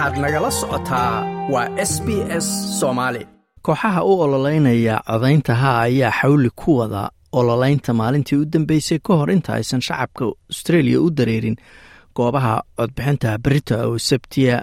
waxaad 0.00 0.18
nagala 0.24 0.50
socotaa 0.60 1.14
waa 1.52 1.68
s 1.90 1.92
b 2.06 2.08
s 2.44 2.46
soomaali 2.80 3.22
kooxaha 3.66 4.00
u 4.10 4.12
ololeynaya 4.24 4.96
codaynta 5.10 5.54
haa 5.62 5.80
ayaa 5.88 6.12
xawli 6.20 6.50
ku 6.60 6.70
wada 6.78 7.02
ololeynta 7.32 7.92
maalintii 8.00 8.38
u 8.42 8.44
dambeysay 8.52 8.98
ka 9.06 9.12
hor 9.18 9.30
inta 9.30 9.52
aysan 9.54 9.80
shacabka 9.88 10.24
australia 10.50 11.00
u 11.00 11.10
dareerin 11.18 11.56
goobaha 12.16 12.54
codbixinta 12.78 13.38
berita 13.44 13.76
oo 13.88 13.98
sabtiya 13.98 14.56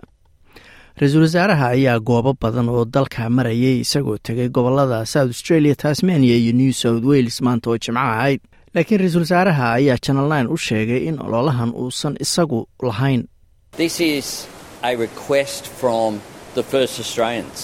ra'iisul 1.00 1.22
wasaaraha 1.28 1.68
ayaa 1.76 2.00
goobo 2.10 2.34
badan 2.42 2.70
oo 2.70 2.86
dalka 2.86 3.30
marayay 3.30 3.78
isagoo 3.86 4.18
tegay 4.18 4.50
gobollada 4.50 5.06
south 5.06 5.32
australia 5.36 5.76
tasmania 5.76 6.36
iyo 6.42 6.54
new 6.62 6.72
south 6.82 7.04
wales 7.10 7.42
maanta 7.42 7.70
oo 7.70 7.78
jimco 7.78 8.00
ahayd. 8.00 8.42
Laakiin 8.74 9.00
ra'iisul 9.02 9.22
wasaaraha 9.28 9.66
ayaa 9.78 9.98
channel 10.06 10.28
nine 10.34 10.48
u 10.56 10.58
sheegay 10.58 11.02
in 11.10 11.22
ololahan 11.26 11.72
uusan 11.82 12.14
isagu 12.26 12.60
lahayn 12.82 13.22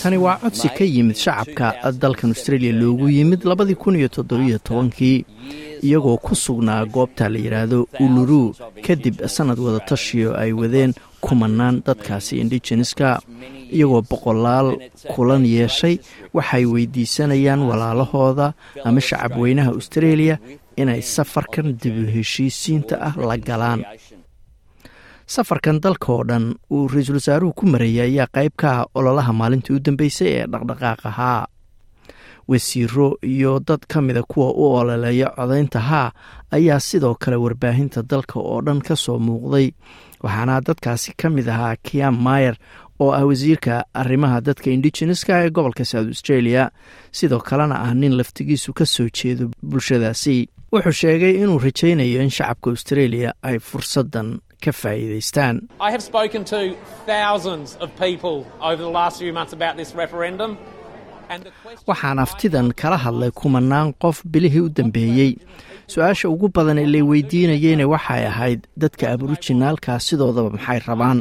tani 0.03 0.17
waa 0.17 0.37
codsi 0.43 0.69
ka 0.77 0.83
yimid 0.95 1.15
shacabka 1.25 1.67
dalkan 2.01 2.29
australia 2.35 2.71
loogu 2.81 3.09
yimid 3.09 3.41
labadii 3.49 3.75
kun 3.75 3.95
iyo 3.95 4.07
toddobiyo 4.07 4.57
tobankii 4.67 5.25
iyagoo 5.87 6.17
ku 6.17 6.35
sugnaa 6.35 6.85
goobta 6.85 7.29
la 7.29 7.39
yidhaahdo 7.39 7.87
uluru. 7.99 8.55
Kadib 8.87 9.15
sannad 9.35 9.59
wadatashiyo 9.59 10.29
ay 10.41 10.51
wadeen 10.53 10.93
kumanaan 11.21 11.81
dadkaasi 11.85 12.39
indigeneska 12.39 13.19
iyagoo 13.71 14.01
boqolaal 14.09 14.67
kulan 15.15 15.43
yeeshay. 15.45 15.95
Waxay 16.33 16.65
weydiisanayaan 16.65 17.61
walaalahooda 17.69 18.53
ama 18.85 19.01
shacab 19.01 19.37
weynaha 19.41 19.71
australia 19.71 20.37
inay 20.77 21.01
safarkan 21.01 21.67
dibu 21.81 22.03
heshiisiinta 22.15 22.95
ah 23.07 23.13
la 23.29 23.37
galaan 23.37 23.81
safarkan 25.27 25.79
dalka 25.81 26.11
oo 26.13 26.23
dhan 26.23 26.45
uu 26.71 26.87
ra'iisul 26.87 27.15
wasaaruhu 27.19 27.53
ku 27.53 27.65
marayay 27.65 28.01
ayaa 28.09 28.27
qayb 28.35 28.53
ka 28.57 28.69
ah 28.81 28.85
ololaha 28.95 29.33
maalintii 29.33 29.75
u 29.75 29.79
dambeysay 29.79 30.27
ee 30.39 30.45
dhaqdhaqaaq 30.51 31.01
ahaa 31.11 31.47
wasiiro 32.47 33.17
iyo 33.23 33.59
dad 33.59 33.85
ka 33.87 34.01
mida 34.01 34.23
kuwa 34.23 34.51
u 34.51 34.63
ololeeya 34.75 35.29
codaynta 35.35 35.79
haa 35.79 36.11
ayaa 36.51 36.79
sidoo 36.79 37.15
kale 37.15 37.35
warbaahinta 37.35 38.03
dalka 38.03 38.39
oo 38.39 38.61
dhan 38.61 38.81
ka 38.81 38.95
soo 38.95 39.19
muuqday 39.19 39.71
waxaana 40.23 40.61
dadkaasi 40.61 41.13
ka 41.17 41.29
mid 41.29 41.47
ahaa 41.47 41.75
kiam 41.83 42.15
mayer 42.23 42.55
oo 42.99 43.11
ah 43.11 43.23
wasiirka 43.25 43.85
arrimaha 43.93 44.41
dadka 44.41 44.71
indigeneska 44.71 45.39
ee 45.45 45.49
gobolka 45.49 45.85
south 45.85 46.07
australia. 46.07 46.69
Sidoo 47.11 47.39
kalena 47.39 47.75
ah 47.85 47.93
nin 47.93 48.17
laftigiisu 48.17 48.73
ka 48.73 48.85
soo 48.85 49.07
jeedo 49.09 49.49
bulshadaasi. 49.69 50.47
Wuxuu 50.73 50.91
sheegay 50.91 51.33
inuu 51.43 51.59
rajaynayo 51.59 52.21
in 52.21 52.29
shacabka 52.29 52.69
australia 52.69 53.33
ay 53.43 53.59
fursaddan 53.59 54.39
ka 54.65 54.71
faa'iidaystaan 54.81 55.55
waxaan 61.87 62.19
aftidan 62.25 62.67
kala 62.81 62.97
hadlay 63.05 63.31
kumanaan 63.39 63.93
qof 64.01 64.17
bilihii 64.31 64.61
u 64.67 64.69
dambeeyey. 64.77 65.33
Su'aasha 65.93 66.27
ugu 66.33 66.47
badan 66.55 66.77
ee 66.79 66.85
lay 66.93 67.01
weydiinayeyna 67.11 67.85
waxay 67.93 68.23
ahayd 68.31 68.59
dadka 68.83 69.05
aborijinaalka 69.13 69.99
sidoodaba 70.07 70.49
maxay 70.55 70.79
rabaan? 70.87 71.19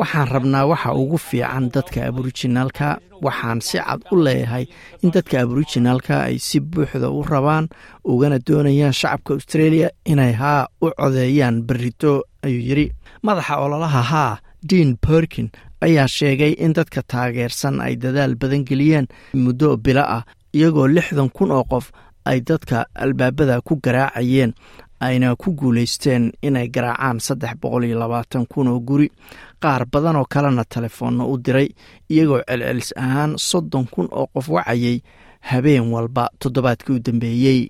Waxaan 0.00 0.28
rabnaa 0.34 0.64
waxa 0.72 0.90
ugu 1.02 1.18
fiican 1.28 1.64
dadka 1.76 1.98
aborijinaalka 2.10 2.88
waxaan 3.26 3.60
si 3.68 3.78
cad 3.78 4.00
u 4.12 4.16
leeyahay 4.26 4.64
in 5.02 5.10
dadka 5.16 5.34
aborijinaalka 5.44 6.14
ay 6.28 6.36
si 6.38 6.60
buuxda 6.60 7.08
u 7.18 7.22
rabaan 7.32 7.64
ugana 8.10 8.38
doonayaan 8.46 8.92
shacabka 9.00 9.30
australia 9.34 9.88
inay 10.12 10.32
haa 10.32 10.66
u 10.84 10.86
codeeyaan 11.00 11.56
berito 11.68 12.12
ayuu 12.44 12.62
yidhi. 12.68 12.86
Madaxa 13.26 13.56
ololaha 13.64 14.02
haa 14.12 14.38
dean 14.68 14.96
berkin 15.06 15.48
ayaa 15.80 16.08
sheegay 16.08 16.52
in 16.64 16.72
dadka 16.76 17.02
taageersan 17.02 17.80
ay 17.80 17.94
dadaal 18.02 18.34
badan 18.40 18.64
geliyeen 18.68 19.06
muddo 19.44 19.76
bilo 19.76 20.00
ah 20.16 20.22
iyagoo 20.56 20.88
lixdan 20.96 21.28
kun 21.36 21.50
oo 21.56 21.64
qof 21.64 21.86
ay 22.24 22.40
dadka 22.48 22.86
albaabada 22.94 23.60
ku 23.66 23.76
garaacayeen 23.84 24.52
ayna 25.00 25.36
ku 25.36 25.52
guulaysteen 25.58 26.32
inay 26.46 26.68
garaacaan 26.74 27.18
saddex 27.26 27.54
boqol 27.60 27.84
iyo 27.84 27.98
labaatan 27.98 28.46
kun 28.46 28.68
oo 28.68 28.80
guri. 28.88 29.08
Qaar 29.62 29.84
badan 29.92 30.16
oo 30.16 30.24
kalena 30.32 30.64
telefoonna 30.64 31.24
u 31.32 31.36
diray 31.44 31.68
iyagoo 32.12 32.40
celcelis 32.48 32.90
ahaan 32.96 33.32
soddon 33.48 33.84
kun 33.92 34.08
oo 34.12 34.26
qof 34.34 34.48
wacayay 34.48 34.98
habeen 35.50 35.92
walba 35.92 36.24
toddobaadkii 36.40 36.96
u 36.96 37.00
dambeeyey 37.06 37.60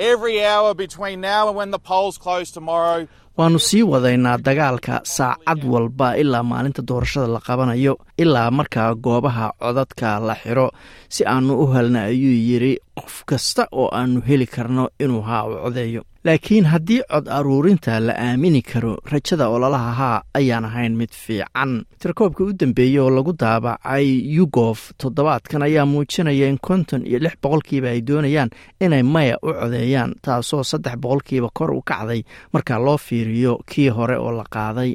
every 0.00 0.44
hour 0.44 0.74
between 0.74 1.20
now 1.20 1.46
and 1.48 1.56
when 1.56 1.70
the 1.70 1.78
polls 1.78 2.18
close 2.18 2.50
tomorrow, 2.50 3.06
waannu 3.40 3.58
sii 3.68 3.82
wadaynaa 3.92 4.38
dagaalka 4.46 5.00
saacad 5.16 5.60
walba 5.72 6.08
ilaa 6.22 6.42
maalinta 6.50 6.82
doorashada 6.88 7.26
la 7.34 7.40
qabanayo 7.46 7.94
ilaa 8.18 8.50
markaa 8.50 8.94
goobaha 8.94 9.46
codadka 9.62 10.20
la 10.28 10.34
xiro. 10.42 10.68
Si 11.08 11.24
aannu 11.26 11.54
u 11.62 11.66
helna 11.74 12.00
ayuu 12.10 12.36
yidhi 12.48 12.72
qof 12.98 13.14
kasta 13.26 13.62
oo 13.72 13.88
aannu 13.98 14.20
heli 14.28 14.46
karno 14.46 14.88
inuu 15.00 15.20
haa 15.28 15.44
u 15.46 15.54
codeeyo. 15.64 16.02
Laakiin 16.24 16.64
haddii 16.64 17.00
cod 17.12 17.26
aruurinta 17.28 18.00
la 18.00 18.12
aamini 18.18 18.62
karo 18.62 18.92
rajada 19.12 19.48
ololaha 19.48 19.92
haa 20.00 20.22
ayaan 20.34 20.64
ahayn 20.64 20.96
mid 21.00 21.08
fiican. 21.24 21.84
Tirkoobka 21.98 22.44
u 22.44 22.52
dambeeyey 22.60 22.98
oo 23.00 23.10
lagu 23.10 23.32
daabacay 23.32 24.06
yugof 24.36 24.92
toddobaadkan 25.00 25.62
ayaa 25.62 25.86
muujinaya 25.86 26.46
in 26.52 26.58
konton 26.66 27.06
iyo 27.06 27.18
lix 27.24 27.34
boqolkiiba 27.42 27.88
ay 27.88 28.00
doonayaan 28.08 28.50
inay 28.84 29.02
maya 29.02 29.36
u 29.42 29.48
codeeyaan 29.60 30.12
taasoo 30.22 30.62
saddex 30.70 30.96
boqolkiiba 31.02 31.48
kor 31.58 31.70
u 31.72 31.82
kacday 31.90 32.20
marka 32.52 32.78
loo 32.78 32.96
fiiriyo 33.06 33.29
kii 33.70 33.88
hore 33.88 34.16
oo 34.18 34.30
la 34.32 34.44
qaaday. 34.44 34.94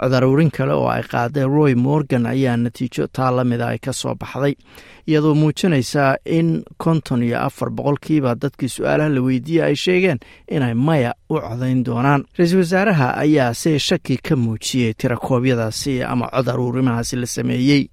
Cod 0.00 0.12
aruurin 0.14 0.50
kale 0.50 0.72
oo 0.72 0.88
ay 0.88 1.02
qaaday 1.02 1.44
roy 1.44 1.74
morgan 1.74 2.26
ayaa 2.26 2.56
natiijo 2.56 3.06
taa 3.06 3.30
la 3.30 3.44
mida 3.44 3.66
ay 3.68 3.78
ka 3.78 3.92
soo 3.92 4.14
baxday 4.14 4.54
iyadoo 5.08 5.34
muujinaysaa 5.34 6.16
in 6.24 6.64
konton 6.78 7.22
iyo 7.22 7.38
afar 7.40 7.70
boqolkiiba 7.70 8.34
dadkii 8.34 8.68
su'aalaha 8.68 9.08
la 9.08 9.20
weydiiyey 9.20 9.64
ay 9.64 9.74
sheegeen 9.76 10.18
inay 10.48 10.74
maya 10.74 11.12
u 11.30 11.40
codayn 11.40 11.84
doonaan. 11.84 12.24
Ra'iisul 12.38 12.58
wasaaraha 12.64 13.14
ayaa 13.24 13.54
se 13.54 13.78
shaki 13.78 14.16
ka 14.16 14.36
muujiyey 14.36 14.94
tirakoobyadaasi 14.94 16.02
ama 16.02 16.28
cod 16.32 16.48
aruurimahaasi 16.48 17.16
la 17.16 17.26
sameeyey 17.26 17.88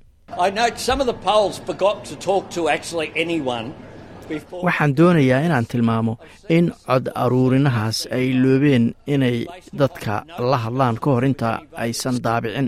waxaan 4.66 4.96
doonayaa 4.98 5.42
inaan 5.48 5.66
tilmaamo 5.72 6.14
in 6.50 6.66
cod 6.88 7.06
aruurinahaas 7.24 7.98
ay 8.18 8.26
loobeen 8.44 8.86
inay 9.14 9.38
dadka 9.80 10.14
la 10.52 10.58
hadlaan 10.66 10.96
ka 11.04 11.10
hor 11.14 11.26
inta 11.26 11.50
aysan 11.84 12.16
daabicin. 12.26 12.68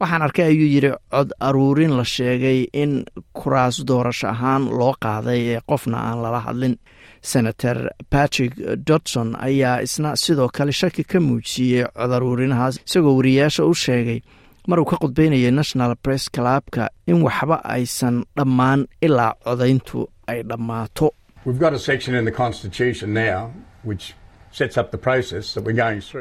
Waxaan 0.00 0.22
arkay 0.26 0.46
ayuu 0.52 0.68
yidhi 0.74 0.90
cod 1.14 1.30
aruurin 1.48 1.92
la 1.98 2.04
sheegay 2.04 2.58
in 2.82 2.92
kuraas 3.38 3.76
doorasho 3.88 4.28
ahaan 4.34 4.62
loo 4.78 4.94
qaaday 5.04 5.40
ee 5.54 5.60
qofna 5.70 5.98
aan 6.08 6.18
lala 6.22 6.40
hadlin. 6.46 6.74
Senator 7.22 7.76
patrick 8.10 8.52
dodson 8.88 9.28
ayaa 9.48 9.80
isna 9.86 10.16
sidoo 10.16 10.48
kale 10.56 10.72
shaki 10.80 11.04
ka 11.10 11.18
muujiyey 11.20 11.84
cod 11.98 12.12
aruurinahaas 12.16 12.74
isagoo 12.86 13.16
wariyaasha 13.18 13.62
u 13.64 13.74
sheegay 13.84 14.20
maruu 14.68 14.84
ka 14.90 14.96
qudbeynayay 15.02 15.50
national 15.60 15.92
press 16.04 16.24
clubka 16.34 16.88
in 17.10 17.18
waxba 17.26 17.56
aysan 17.74 18.16
dhammaan 18.36 18.80
ilaa 19.06 19.32
codayntu 19.44 19.98
ay 20.32 20.40
dhammaato. 20.50 21.06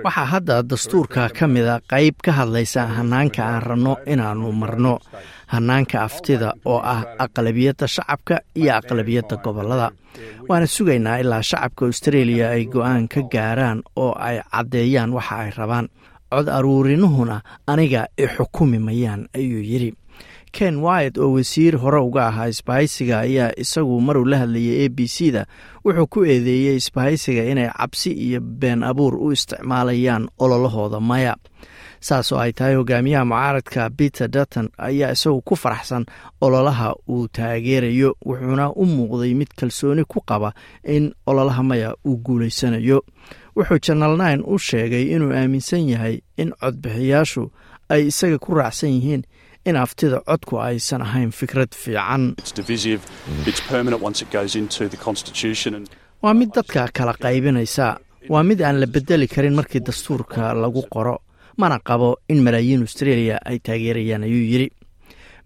Waxaa 0.03 0.25
hadda 0.33 0.63
dastuurka 0.63 1.29
ka 1.37 1.47
mida 1.47 1.79
qayb 1.91 2.15
ka 2.25 2.31
hadlaysa 2.31 2.81
hanaanka 2.97 3.41
aan 3.43 3.61
rabno 3.61 3.93
inaannu 4.05 4.51
marno. 4.51 4.99
Hanaanka 5.53 5.97
aftida 6.07 6.53
oo 6.65 6.79
ah 6.93 7.03
aqlabiyadda 7.25 7.87
shacabka 7.87 8.35
iyo 8.55 8.71
aqlabiyadda 8.79 9.35
gobollada. 9.45 9.87
Waana 10.49 10.67
sugaynaa 10.67 11.17
ilaa 11.21 11.41
shacabka 11.41 11.85
australia 11.85 12.49
ay 12.55 12.65
go'aan 12.65 13.07
ka 13.07 13.21
gaaraan 13.33 13.79
oo 13.95 14.13
ay 14.27 14.37
caddeeyaan 14.51 15.11
waxa 15.13 15.35
ay 15.43 15.49
rabaan. 15.57 15.87
Cod 16.33 16.47
aruurinuhuna 16.57 17.41
aniga 17.67 18.05
i 18.17 18.25
xukumi 18.35 18.79
mayaan 18.79 19.21
ayuu 19.37 19.61
yidhi 19.71 19.89
ken 20.51 20.75
wyat 20.83 21.17
oo 21.17 21.33
wasiir 21.37 21.77
hore 21.77 21.99
uga 22.01 22.27
ahaa 22.27 22.47
isbahaysiga 22.49 23.19
ayaa 23.19 23.51
isagu 23.57 24.01
maruu 24.01 24.25
la 24.25 24.37
hadlayay 24.37 24.85
a 24.85 24.89
b 24.89 25.07
c 25.07 25.31
da 25.31 25.45
wuxuu 25.85 26.07
ku 26.07 26.25
eedeeyey 26.25 26.75
isbahaysiga 26.75 27.43
inay 27.51 27.69
cabsi 27.69 28.11
iyo 28.11 28.39
been 28.41 28.83
abuur 28.83 29.15
u 29.15 29.31
isticmaalayaan 29.31 30.27
ololahooda 30.39 30.99
maya. 30.99 31.35
Saas 32.01 32.31
oo 32.31 32.39
ay 32.39 32.51
tahay 32.53 32.75
hogaamiyaha 32.75 33.25
mucaaradka 33.25 33.89
peter 33.97 34.27
dutton 34.31 34.69
ayaa 34.77 35.11
isagu 35.11 35.41
ku 35.41 35.55
faraxsan 35.55 36.05
ololaha 36.41 36.95
uu 37.09 37.27
taageerayo 37.27 38.15
wuxuuna 38.25 38.71
u 38.75 38.85
muuqday 38.85 39.33
mid 39.35 39.51
kalsooni 39.59 40.03
ku 40.07 40.21
qaba 40.25 40.53
in 40.83 41.11
ololaha 41.27 41.63
maya 41.63 41.93
uu 42.07 42.17
guulaysanayo 42.17 43.03
wuxuu 43.55 43.79
janal 43.85 44.15
nine 44.17 44.43
u 44.47 44.57
sheegay 44.59 45.11
inuu 45.11 45.31
aaminsan 45.35 45.89
yahay 45.89 46.19
in 46.37 46.51
codbixiyaashu 46.61 47.51
ay 47.89 48.07
isaga 48.07 48.37
ku 48.39 48.53
raacsan 48.55 48.89
yihiin 48.95 49.23
in 49.69 49.75
aftida 49.85 50.19
codku 50.29 50.55
aysan 50.67 51.01
ahayn 51.07 51.31
fikrad 51.39 51.71
fiican. 51.83 52.23
Waa 56.23 56.33
mid 56.33 56.49
dadka 56.57 56.87
kala 56.97 57.13
qaybinaysa. 57.25 57.87
Waa 58.29 58.43
mid 58.43 58.59
aan 58.61 58.79
la 58.81 58.87
bedeli 58.95 59.27
karin 59.27 59.55
markii 59.59 59.79
dastuurka 59.87 60.53
lagu 60.63 60.83
qoro 60.93 61.15
mana 61.57 61.79
qabo 61.79 62.09
in 62.29 62.39
malaayiin 62.45 62.81
australia 62.87 63.35
ay 63.49 63.57
taageerayaan 63.59 64.23
ayuu 64.27 64.43
yidhi 64.51 64.67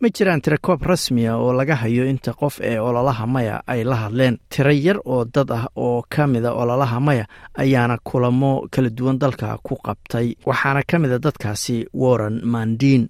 ma 0.03 0.09
jiraan 0.17 0.41
tirakoob 0.45 0.81
rasmiya 0.91 1.33
oo 1.39 1.51
laga 1.59 1.75
hayo 1.83 2.03
inta 2.11 2.31
qof 2.41 2.55
ee 2.69 2.77
ololaha 2.87 3.25
maya 3.35 3.55
ay 3.73 3.83
la 3.89 3.95
hadleen. 4.03 4.35
Tiro 4.51 4.71
yar 4.85 4.97
oo 5.05 5.23
dad 5.35 5.49
ah 5.57 5.65
oo 5.85 6.03
ka 6.13 6.27
mida 6.27 6.51
ololaha 6.61 6.99
maya 7.07 7.25
ayaana 7.63 7.97
kulamo 8.09 8.67
kala 8.73 8.89
duwan 8.97 9.17
dalka 9.23 9.57
ku 9.63 9.75
qabtay. 9.85 10.27
Waxaana 10.49 10.81
ka 10.89 10.99
mida 10.99 11.17
dadkaasi 11.25 11.77
warren 11.93 12.41
mandin. 12.43 13.07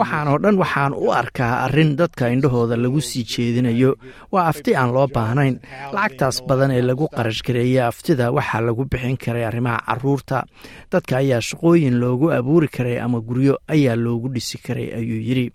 Waxaan 0.00 0.28
oo 0.28 0.38
dhan 0.42 0.56
waxaan 0.62 0.92
u 0.94 1.10
arkaa 1.12 1.64
arrin 1.64 1.96
dadka 1.96 2.28
indhahooda 2.34 2.76
lagu 2.76 3.00
sii 3.00 3.24
jeedinayo. 3.32 3.94
Waa 4.32 4.48
afti 4.50 4.74
aan 4.76 4.92
loo 4.94 5.06
baahnayn. 5.14 5.60
Lacagtaas 5.94 6.42
badan 6.48 6.70
ee 6.70 6.82
lagu 6.82 7.06
qarash 7.16 7.42
gareeya 7.46 7.86
aftida 7.90 8.30
waxaa 8.60 8.66
lagu 8.66 8.84
bixin 8.84 9.16
karay 9.16 9.44
arrimaha 9.44 9.80
carruurta. 9.86 10.44
Dadka 10.92 11.16
ayaa 11.16 11.40
shaqooyin 11.40 11.98
loogu 12.00 12.30
abuuri 12.32 12.68
karay 12.68 12.98
ama 13.00 13.20
guryo 13.20 13.58
ayaa 13.68 13.96
loogu 13.96 14.28
dhisi 14.28 14.58
karay 14.58 14.92
ayuu 14.94 15.20
yidhi. 15.28 15.52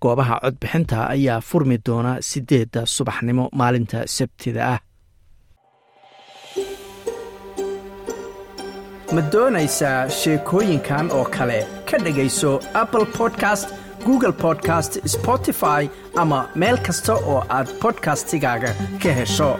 Goobaha 0.00 0.40
codbixinta 0.42 1.08
ayaa 1.08 1.40
furmi 1.40 1.78
doona 1.86 2.18
sideedda 2.20 2.86
subaxnimo 2.86 3.48
maalinta 3.52 4.06
sabtida 4.06 4.62
ah. 4.74 4.80
Ma 9.14 9.20
doonaysaa 9.32 10.08
sheekooyinkan 10.08 11.10
oo 11.12 11.24
kale? 11.24 11.66
Ka 11.90 11.98
dhegayso 11.98 12.60
apple 12.74 13.04
podcast 13.18 13.68
google 14.06 14.32
podcast 14.32 14.98
spotify 15.06 15.88
ama 16.16 16.48
meel 16.54 16.76
kasta 16.86 17.14
oo 17.14 17.44
aad 17.48 17.68
bodkastigaaga 17.82 18.70
ka 19.02 19.12
hesho 19.18 19.50